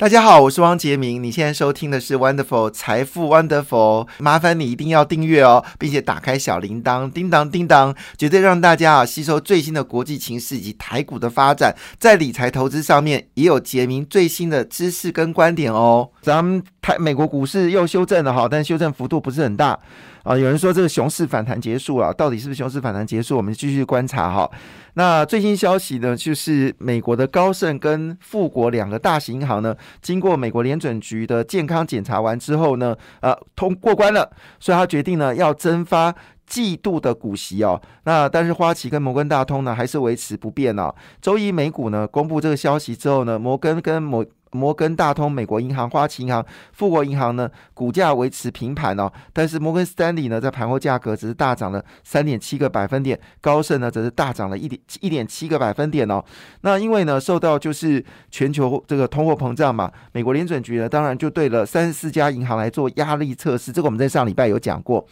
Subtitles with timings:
[0.00, 1.22] 大家好，我是汪杰明。
[1.22, 16.08] 你现在收听的是 Wonderful 财富 Wonderful，麻烦你一定要订阅哦，并且打开小铃铛，叮当叮当，绝对让大家啊吸收最新的国际情势以及台股的发展，在理财投资上面也有杰明最新的知识跟观点哦。
[16.22, 19.78] 咱们台美国股市又修正了哈，但修正幅度不是很大。
[20.22, 23.36] 啊，有人说这个熊市反弹结束了，到底是不是熊市反弹结束？
[23.36, 24.50] 我们继续观察哈。
[24.94, 36.14] 那最新消息呢，就是美国的高盛跟富国两个大型银行呢，经过美国联准局的健康检查完之后呢，呃，通过关了，所以他决定呢要增发
[36.46, 37.80] 季度的股息哦。
[38.04, 40.92] 那但是花旗跟摩根大通呢还是维持不变哦。
[41.22, 49.10] 周一美股呢公布这个消息之后呢，摩根跟摩摩根大通、美国银行、花旗银行、富国银行呢，股价维持平盘哦。
[49.32, 56.24] 但是摩根斯丹利呢，在盘后价格只是大涨了三点七个百分点，高盛呢则是大涨了一点一点七个百分点哦。
[56.62, 63.72] 那因为呢，受到就是全球这个通货膨胀嘛，美国联准局呢，当然就对了三十四家银行来做压力测试。
[63.72, 65.04] 这个我们在上礼拜有讲过。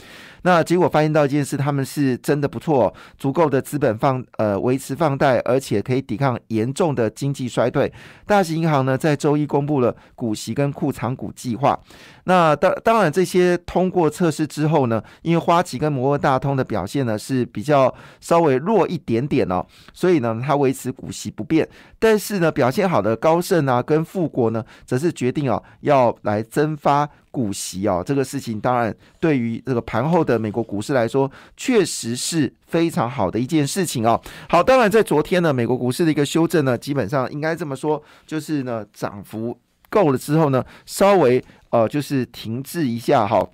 [0.43, 7.93] 那结果发现到一件事，他们是真的不错，足够的资本放呃维持放贷，而且可以抵抗严重的经济衰退。
[8.25, 11.79] 大型银行呢，在中周一公布了股息跟库藏股计划。
[12.25, 21.69] 那当当然，这些通过测试之后呢，因为花旗跟摩根大通的表现呢是比较稍微弱一点点哦，所以呢，它维持股息不变。
[21.99, 28.03] 但是呢，表现好的高盛啊跟富国呢，则是决定哦要来增发股息哦。
[28.07, 34.21] 这个事情当然对于这个盘后的美国股市来说，确实是非常好的一件事情哦。
[34.49, 41.45] 好，当然在昨天呢，美国股市的一个修正呢，基本上应该这么说，就是呢涨幅够了之后呢，稍微。
[41.71, 43.47] 呃，就是停滞一下哈。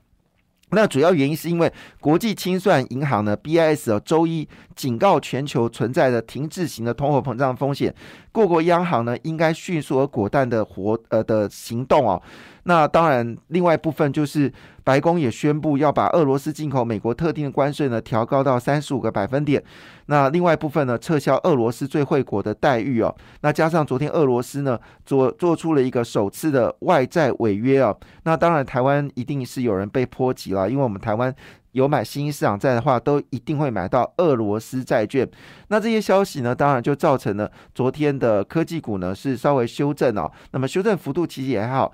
[0.70, 7.92] 那主要原因是因为国际清算银行呢，BIS 哦，周一警告全球存在的停滞型的通货膨胀风险，
[8.30, 12.22] 各国央行呢应该迅速而果断的活呃的行动哦。
[12.64, 19.62] 那当然，另外一部分就是白宫也宣布要把俄罗斯进口美国特定的关税呢调高到三十五个百分点。
[20.06, 23.14] 那另外一部分呢，撤销俄罗斯最惠国的待遇哦。
[23.42, 27.94] 那加上昨天俄罗斯呢做做出了一个首次的外债违约啊。
[28.24, 31.34] 那当然，台湾一定是有人被波及了，因为我们台湾
[31.72, 35.28] 有买新兴市场债的话，都一定会买到俄罗斯债券。
[35.68, 40.30] 那这些消息呢，当然就造成了昨天的科技股呢是稍微修正哦。
[40.52, 41.92] 那么修正幅度其实也还好。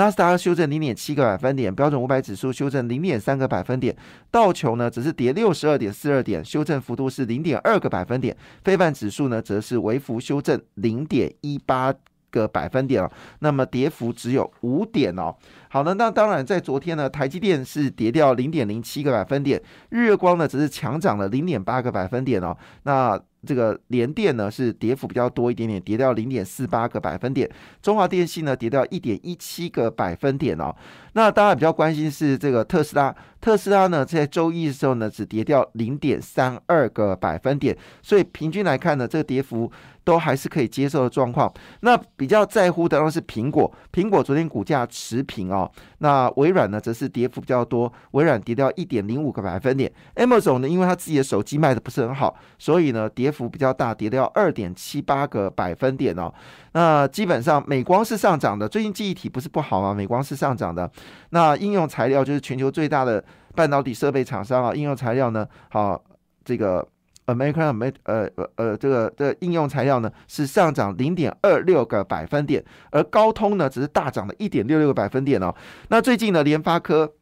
[0.00, 3.94] 纳斯达克修正零点七个百分点，标准五百指数修正零点三个百分点，
[4.30, 8.34] 道琼呢只是跌六十二点四二点，修正幅度是零点二个百分点，
[8.64, 11.92] 非半指数呢则是微幅修正零点一八
[12.30, 15.36] 个百分点哦，那么跌幅只有五点哦。
[15.68, 19.60] 好的，那当然在昨天呢，台积电是跌掉零点零七个百分点，
[19.90, 23.20] 日月光呢只是强涨了零点八个百分点哦，那。
[23.46, 27.48] 这个联电呢是跌幅比较多一点点，跌掉零点四八个百分点。
[27.82, 30.74] 中华电信呢跌掉一点一七个百分点哦。
[31.14, 39.70] 那大家比较关心是这个特斯拉，特斯拉呢在周一的时候呢只跌掉零点三二个百分点，所以平均来看呢，这个跌幅。
[40.10, 41.52] 都还是可以接受的状况。
[41.82, 45.70] 那比较在乎的当然是苹果，苹果昨天股价持平哦。
[45.98, 49.90] 那微软呢，则是跌幅比较多，微软跌掉一点零五个百分点。
[50.16, 56.32] Amazon 呢，因为它自己的手机卖的不是很好，所以呢跌幅比较大，跌掉二点七八个百分点哦。
[56.72, 59.94] 那基本上美光是上涨的，最近记忆体不是不好吗？
[59.94, 60.90] 美光是上涨的。
[61.30, 66.02] 那应用材料就是全球最大的半导体设备厂商啊，应用材料呢，好
[66.44, 66.86] 这个。
[67.34, 75.54] American 没呃呃呃，这个的应用材料呢是上涨零点二六个百分点，而高通呢只是大涨了一点六六个百分点哦。
[75.88, 77.12] 那最近呢，联发科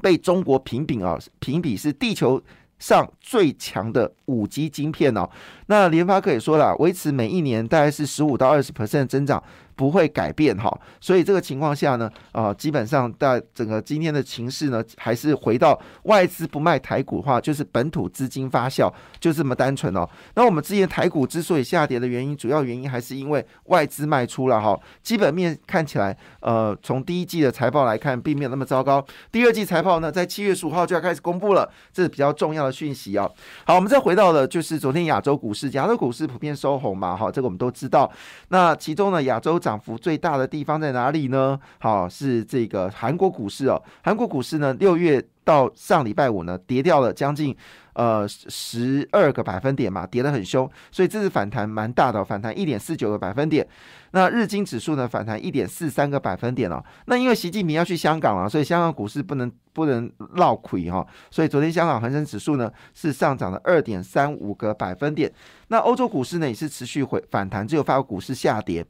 [0.00, 2.42] 被中国评比啊，评比是地球
[2.78, 5.28] 上最强的五 G 晶片哦。
[5.66, 9.42] 那联发科也说了，维持每一年大概是十五到二十 percent 增长。
[9.78, 10.68] 不会改变哈，
[11.00, 20.04] 所以这个情况下呢，啊，基本上在整个今天的情势呢，还是回到外资不卖台股的话，就是本土资金发酵，就这么单纯哦。
[20.34, 24.76] 那我们之前台股之所以下跌的原因，主要原因还是因为外资卖出了哈。
[25.00, 29.06] 基本面看起来，呃，从第一季的财报来看，并没有那么糟糕。
[29.30, 33.30] 第二季财报呢，在七月十五号就要开始公布了，这是比较重要的讯息啊。
[33.64, 38.10] 好，我们再回到了就是昨天亚洲股市，亚洲股市普遍收红嘛，哈，这个我们都知道。
[38.48, 39.56] 那其中呢，亚洲。
[39.68, 41.60] 涨幅最大的地方在哪里呢？
[41.78, 43.78] 好，是这个韩国股市哦。
[44.02, 47.54] 韩国股市呢，六月到上礼拜五呢，跌掉了将近
[47.92, 53.66] 呃十二个百分点嘛，跌得很凶，所以这次反弹蛮大的，反弹一点四九个百分点。
[54.12, 56.82] 那日经指数呢，反弹一点四三个百分点哦。
[57.04, 61.06] 那因为习近平要去香港了，所以香港股市不能不能落亏哈。
[61.30, 65.30] 所以昨天香港恒生指数呢是上涨了二点三五个百分点。
[65.68, 68.82] 那欧洲股市呢也是持续回反弹，只有法国股市下跌。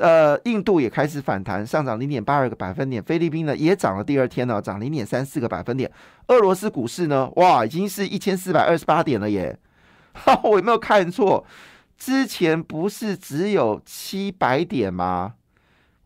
[0.00, 3.02] 呃，印度也开始反弹，上涨零点八二个百分点。
[3.02, 5.90] 菲律宾呢也涨了，第二天呢涨零点三四个百分点。
[6.28, 9.58] 俄罗斯股市呢，哇，已经是一千四百二十八点了耶！
[10.14, 11.44] 哈， 我有没有看错？
[11.98, 15.34] 之前不是只有七百点吗？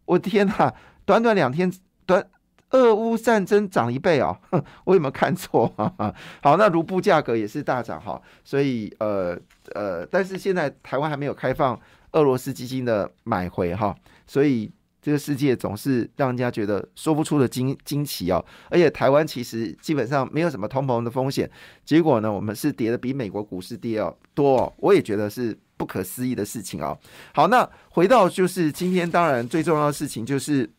[0.06, 0.74] 我天哪，
[1.04, 1.72] 短短两天，
[2.04, 2.26] 短
[2.70, 4.36] 俄乌战争涨一倍哦！
[4.84, 5.72] 我有没有看错？
[6.42, 9.38] 好，那卢布价格也是大涨哈，所以呃
[9.74, 11.78] 呃，但是现在台湾还没有开放。
[12.14, 13.94] 俄罗斯基金的买回哈，
[14.26, 14.72] 所以
[15.02, 18.44] 这个世界总是让人家觉得说不出的惊惊奇哦。
[18.70, 21.48] 而且台湾其实基本上没有什么通膨的风险，
[21.84, 24.72] 结果呢，我们是跌的比美国股市跌要多哦。
[24.78, 26.98] 我也觉得是不可思议的事情哦。
[27.34, 30.70] 好，那回到就是今天，当然最重要的事情就是，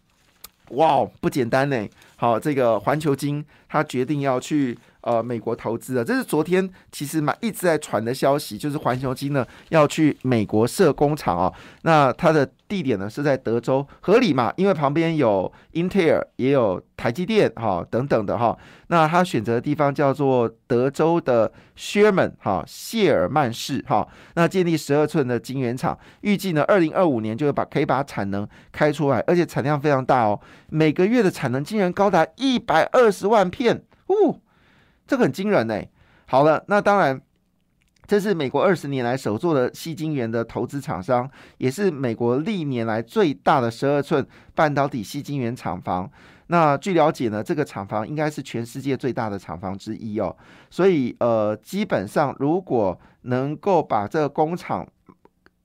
[0.70, 1.88] 哇，不简单呢。
[2.16, 4.78] 好，这个环球金他决定要去。
[5.06, 11.54] 呃，美国投资啊，这是昨天其实嘛一直在传的消息，就是环球金呢要去美国设工厂啊。
[11.84, 14.52] 那它的地点呢是在德州，合理嘛？
[14.58, 18.58] 因为旁边有英特尔，也有台积电哈等等的哈。
[18.88, 24.08] 那他选择的地方叫做德州的 Sherman 哈谢尔曼市哈。
[24.34, 30.40] 那建立十二寸的晶圆厂，预计呢二零二五年就会把可以把产能开出来，而且产量非常大哦，
[30.72, 34.42] 每个月的产能竟然高达一百二十万片，呜！
[35.08, 35.82] 这个很惊人呢。
[36.28, 37.22] 好了，那当然，
[38.08, 46.10] 这是美国二十年来首座的细晶圆的投资厂商，也是美国历年来最大的十二寸半导体细晶圆厂房。
[46.48, 50.36] 那据了解呢，这个厂房应该是全世界最大的厂房之一哦。
[50.70, 54.88] 所以呃，基本上如果能够把这个工厂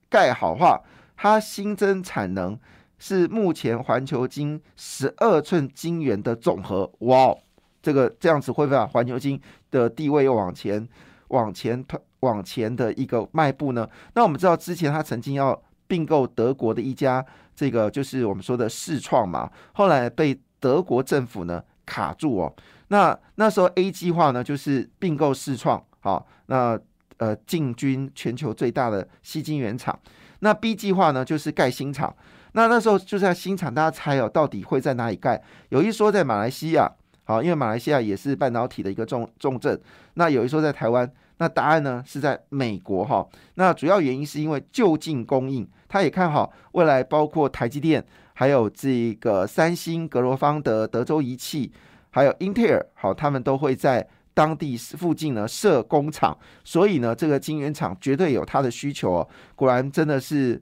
[0.09, 0.81] 盖好话，
[1.17, 2.59] 它新增产能
[2.99, 6.91] 是目前环球金十二寸晶圆的总和。
[7.01, 7.35] 哇！
[7.83, 9.41] 这个这样子会不会把环球金
[9.71, 10.87] 的地位又往前、
[11.29, 13.89] 往前推、往前的一个迈步呢？
[14.15, 17.25] 那我们知道之前他曾经要并购德国的一家
[17.57, 22.55] 这个就是我们说的世创嘛，后来被德国政府呢卡住哦。
[22.89, 26.79] 那那时候 A 计划呢就是并购世创，好，那
[27.17, 29.99] 呃进军全球最大的吸金原厂。
[30.41, 32.15] 那 B 计划呢就是盖新厂。
[32.53, 35.41] 那那时候就在新厂，大家猜哦，到底会在哪里盖？
[35.69, 36.91] 有一说在马来西亚。
[37.31, 39.81] 好，因为马来西亚也是半导体的一个重重镇。
[40.15, 43.25] 那有一说在台湾，那答案呢是在美国哈。
[43.55, 51.71] 那主要原因是因为就近供应，他也看好未来，包括台积电，还有这个三星、格罗方德、德州仪器，
[52.11, 54.05] 还有英特尔，好，他们都会在
[54.35, 56.37] 当地附近呢设工厂。
[56.65, 59.29] 所以呢，这个晶圆厂绝对有它的需求哦。
[59.55, 60.61] 果然真的是，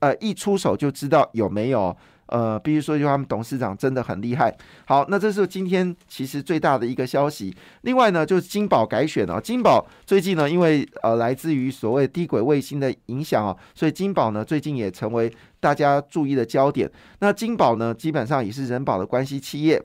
[0.00, 1.96] 呃，一出手就知道有没有。
[2.32, 4.50] 呃，必须说一句，他们董事长真的很厉害。
[4.86, 7.54] 好，那这是今天其实最大的一个消息。
[7.82, 9.38] 另外呢，就是金宝改选了。
[9.38, 15.30] 金宝最近呢，因为呃来自于所谓低轨卫星的影响啊，所以金宝呢最近也成为
[15.60, 16.90] 大家注意的焦点。
[17.18, 19.84] 那金宝呢，基本上也是人保的关系企业。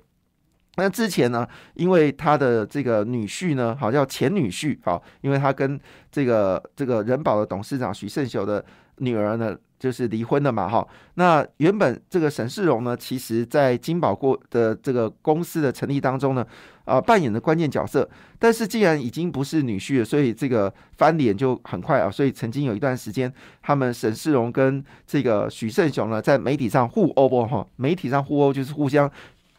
[0.78, 5.78] 那之前呢，因为他的这个女婿呢，好叫前女婿，好，因为他跟
[6.10, 8.64] 这个这个人保的董事长许胜雄的
[9.00, 9.54] 女儿呢。
[9.80, 10.88] 就是离婚了嘛，哈。
[11.16, 16.46] 那原本这个沈世荣呢，其实在金宝过的这个公司的成立当中呢，
[16.86, 18.10] 啊，扮演的关键角色。
[18.40, 22.10] 但是既然已经不是女婿了，所以这个翻脸就很快啊。
[22.10, 23.32] 所以曾经有一段时间，
[23.62, 27.66] 他们沈世荣跟这个许胜雄呢，在媒体上互殴不哈？
[27.76, 29.10] 媒体上互殴就是互相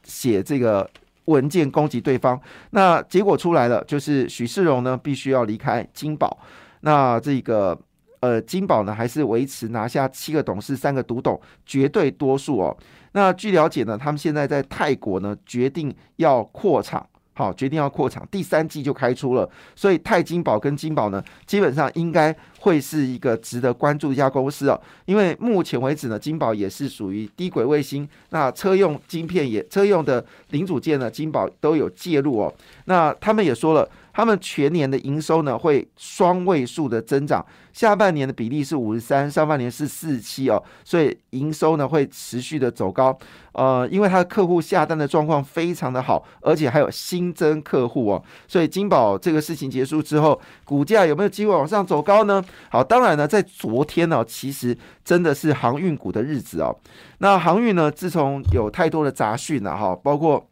[0.02, 0.88] 写这个
[1.26, 2.40] 文件攻击对方。
[2.70, 6.38] 那结果出来了，就是许世荣呢必须要离开金宝。
[6.80, 7.78] 那这个。
[8.20, 12.76] 呃，金宝呢还是维持拿下七个董事、三个独董绝对多数哦。
[13.12, 17.06] 那据了解呢，他们现在在泰国呢决定要扩厂。
[17.34, 24.80] 好，决定要扩厂，第三季就开出了，所以泰金宝跟金宝呢，基本上应该会是一个值得关注一家公司哦。
[25.06, 32.54] 因为目前为止呢，金宝也是属于低轨卫星，那车用晶片也车用的零组件呢，金宝都有介入哦。
[32.84, 43.16] 那他们也说了，他们全年的营收呢会双位数的增长，下半年的比例是五十三，上半年是四十七哦，所以营收呢会持续的走高。
[43.52, 52.44] 呃，因为他的客户下单的状况非常的好，而且还有新增客户哦，所以金宝这个事情结束之后，股价有没有机会往上走高呢？
[52.70, 56.74] 好，当然呢，在昨天呢，其实真的是航运股的日子哦。
[57.18, 60.48] 那航运呢，自从有太多的杂讯了哈，包括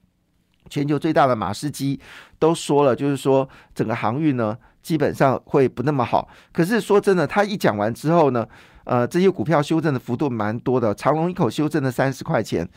[0.69, 2.01] 全球最大的马士基
[2.39, 6.29] 都说了，就是说整个航运呢，基本上会不那么好。
[6.53, 8.47] 可是说真的，他一讲完之后呢？
[8.87, 12.69] 呃，这些股票修正的幅度蛮多的，长隆一口修正了三十块钱，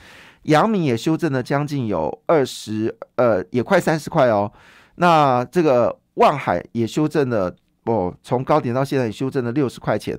[0.46, 4.52] 阳明也修正了将近有二十，呃，也快三十块哦。
[4.96, 7.56] 那这个万海也修正了，
[7.90, 10.18] 哦，从高点到现在修正了六十块钱，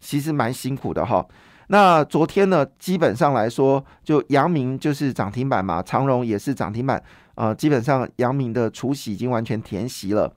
[0.00, 1.24] 其实蛮辛苦的哈。
[1.68, 7.02] 那昨天呢，基本上来说，就阳明就是涨停板嘛，长荣也是涨停板，
[7.34, 10.32] 呃，基本上阳明的除息已经完全填息了。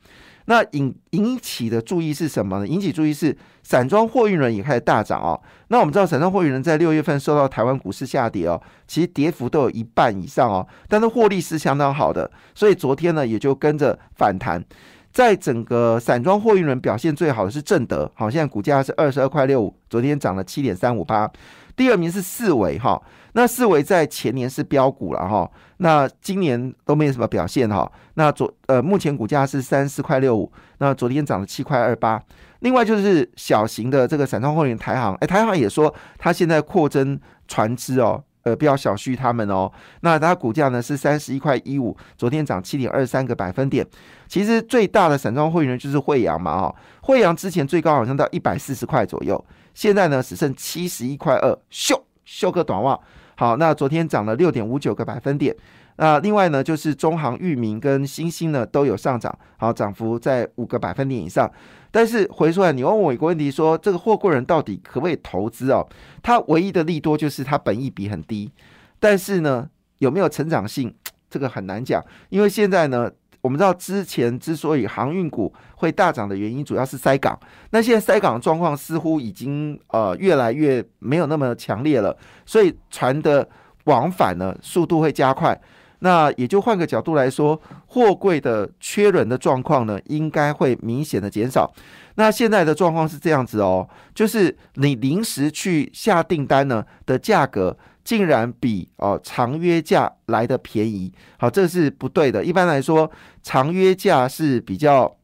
[0.45, 2.67] 那引引起的注意是什么呢？
[2.67, 5.39] 引起注意是散装货运人也开始大涨哦。
[5.67, 14.65] 那我们知道散装货运人在六月份受到台湾股市下跌哦，其实跌幅都有一半以上哦，但是获利是相当好的，所以昨天呢也就跟着反弹。
[15.11, 21.29] 在整个散装货运人表现最好的是正德，好，现在股价是二十二块六五，昨天涨了七点三五八。
[21.75, 23.01] 第二名是四维哈，
[23.33, 27.89] 那四维在前年是标股了哈，那今年都没有什么表现哈。
[28.15, 32.21] 那昨呃目前股价是三十四块六五，那昨天涨了七块二八。
[32.59, 38.21] 另外就是小型的这个散装货运台行，哎，台行也说它现在扩增船只哦。
[38.43, 39.71] 呃，不要小觑他们哦。
[40.01, 43.85] 那它股价呢是三十一块一五，昨天涨七点二三个百分点。
[44.27, 49.43] 其实最大的散装会员就是惠阳嘛，啊，惠阳之前最高好像到一百四十块左右，
[49.73, 52.99] 现在呢只剩七十一块二，秀秀个短袜。
[53.35, 55.55] 好，那昨天涨了六点五九个百分点。
[56.01, 61.51] 那另外呢，就是中航、域名跟新兴呢都有上涨，好，涨幅在五个百分点以上。
[61.91, 65.85] 但是回出来，你问我一个问题，说这个货柜人到底可不可以投资哦？
[66.23, 68.49] 它唯一的利多就是它本益比很低，
[68.97, 70.95] 但是呢，有没有成长性，
[71.29, 72.01] 这个很难讲。
[72.29, 77.37] 因为现在呢，我们知道之前之所以航运股会大涨的原因，主要是塞港。
[77.71, 82.15] 那现在塞港状况似乎已经呃越来越没有那么强烈了，
[82.45, 83.45] 所以船的
[83.83, 85.59] 往返呢速度会加快。
[85.99, 91.71] 那也就换个角度来说，货柜的缺人的状况呢，应该会明显的减少。
[92.15, 101.11] 那现在的状况是这样子哦，就是你临时去下订单呢的价格，竟然比哦长约价来的便宜。
[101.37, 102.43] 好，这是不对的。
[102.43, 103.09] 一般来说，
[103.41, 105.15] 长约价是比较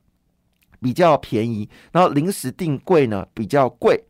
[0.79, 4.03] 比较便宜，然后临时订柜呢比较贵。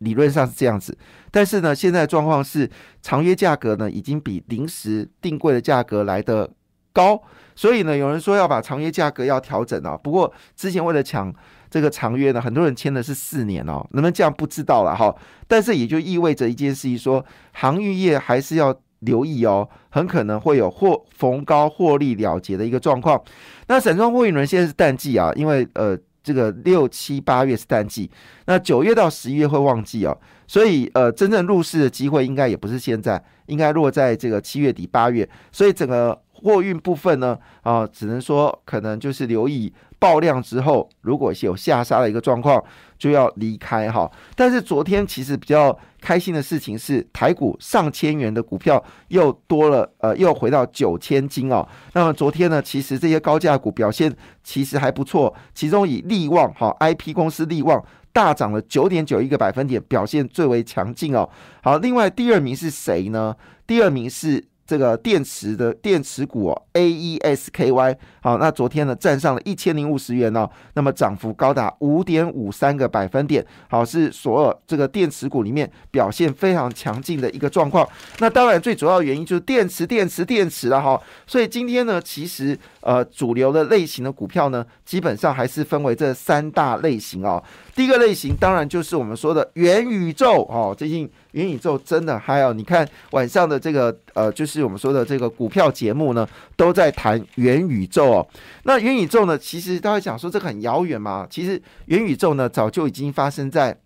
[0.00, 0.96] 理论上是这样子，
[1.30, 2.68] 但是呢，现在状况是
[3.02, 6.50] 长约价格呢已经比临时定柜的价格来的
[6.92, 7.22] 高，
[7.54, 9.94] 所以呢，有人说要把长约价格要调整啊。
[10.02, 11.30] 不过之前为了抢
[11.70, 15.14] 这个长约呢，很多人签的是四年哦，能不能这样不知道了哈。
[15.46, 23.22] 但是也就意味着一件事情，说航运业还是要留意哦，很可能会有获逢高获利了结的一个状况。
[23.68, 25.98] 那散装货运轮现在是淡季啊，因为呃。
[26.22, 28.10] 这个六七八月是淡季，
[28.46, 39.72] 那九月到十一月会旺季哦，所以呃，真正入市的机会应该也不是现在，应该落在这个七月底八月，所以整个货运部分呢，啊，只能说可能就是留意。
[39.98, 42.64] 爆量之后，如果是有下杀的一个状况，
[42.98, 44.10] 就要离开哈。
[44.34, 51.68] 但是昨天其实比较开心的事情是，台股上千元的股票又多了，呃，又回到九千金哦。
[51.92, 54.10] 那么昨天呢，其实这些高价股表现
[54.42, 61.28] 其实还不错，其中以利旺哈 I P 公司利旺大涨了九点九一个百分点，表现最为强劲哦。
[61.62, 63.36] 好，另外第二名是谁呢？
[63.66, 64.49] 第二名是。
[64.70, 77.84] 这个电池的电池股哦，A E S K Y，好，那昨天呢站上了一千零五十元哦，那么涨幅高达五点五三个百分点，好，是所有这个电池股里面表现非常强劲的一个状况。
[78.20, 81.02] 那当然最主要原因就是电池、电池、电池了哈。
[81.26, 87.42] 所以今天呢，其实呃主流的类型的股票呢，基本上还是分为这三大类型哦。
[87.74, 91.10] 第一个类型当然就是我们说的元宇宙哦，最近。
[91.32, 98.28] 元宇宙真的还有，你看晚上的这个呃，就是我们说的这个股票节目呢，都在谈元宇宙哦。
[98.64, 103.78] 那元宇宙呢，其实大家讲说这个很遥远嘛，其实元宇宙呢早就已经发生在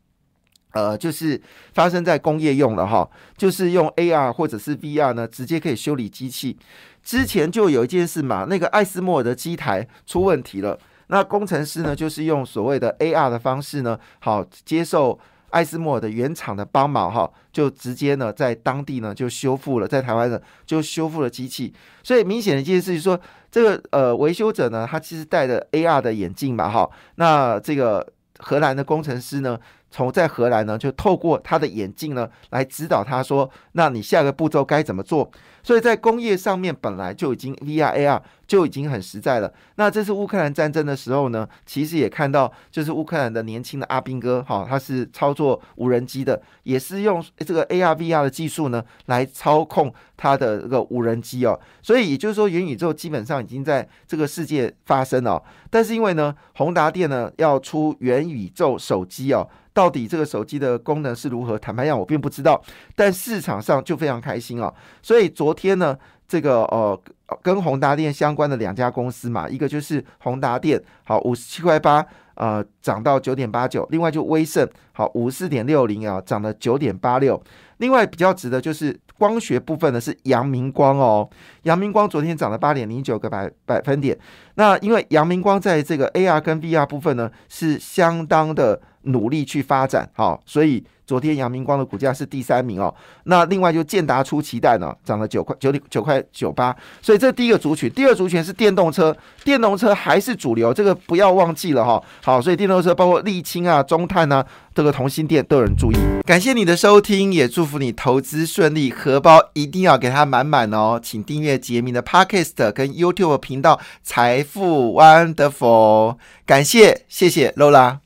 [0.74, 1.40] 呃，就是
[1.72, 6.58] 发生在工业用了哈，就是用 AR 或者是 VR 呢，直接可以修理机器。
[7.02, 15.18] 之前就有一件事嘛，那个艾斯莫尔的机台出问题了，那工程师呢就是用所谓的 AR 的方式呢，好接受。
[15.50, 23.20] 艾斯莫尔的原厂的帮忙哈，就直接呢在当地呢就修复了，在台湾的就修复了机器，所以明显的一件事就是说，
[23.52, 28.04] 这个呃维修者呢，他其实戴着 AR 的眼镜嘛哈，那这个
[28.40, 29.56] 荷兰的工程师呢。
[29.94, 35.30] 从在荷兰呢，就透过他的眼镜呢，来指导他说：“那你下个步骤该怎么做？”
[35.62, 39.50] 所以在工业上面本来就已经 VR AR 就已经很实在了。
[39.76, 51.58] 那这次乌克兰战争的时候呢，其实也看到，就是乌克兰的年轻的阿兵哥哈，他是操作无人机的，也是用这个 AR VR 的技术呢，来操控他的这个无人机哦。
[51.80, 55.40] 所以也就是说，元宇宙基本上已经在这个世界发生了。
[55.70, 59.48] 但是因为呢，宏达电呢要出元宇宙手机哦。
[59.74, 61.58] 到底这个手机的功能是如何？
[61.58, 62.62] 坦白讲，我并不知道。
[62.94, 64.72] 但市场上就非常开心哦。
[65.02, 66.98] 所以昨天呢，这个呃
[67.42, 73.84] 跟宏达电相关的两家公司嘛，一个就是宏达电，好五十七块八，呃涨到九点八九。
[73.90, 77.42] 另外就威盛，好五十四点六零啊，涨了九点八六。
[77.78, 81.28] 另外比较值得就是光学部分呢是阳明光哦，
[81.64, 84.16] 阳明光昨天涨了八点零九个百百分点。
[84.54, 90.84] 那因为阳明光在这个 AR 跟 VR 部分呢是相当的努力去发展，好，所以。
[91.06, 92.92] 昨天阳明光的股价是第三名哦，
[93.24, 97.90] 那另外就建达出奇蛋呢，涨了九块九点九块九八，所以这第一个族群。
[97.90, 102.02] 第二族群是电动车，电动车还是主流，这个不要忘记了哈。
[102.22, 104.42] 好，所以电动车包括沥青啊、中碳啊，
[104.74, 105.96] 这个同心电都有人注意。
[106.24, 110.98] 感谢你的收听，也祝福你投资顺利，荷包一定要给它满满哦。
[111.02, 118.04] 请订阅杰明的 Podcast 跟 YouTube 频道财富 Wonderful，感谢谢谢 Lola。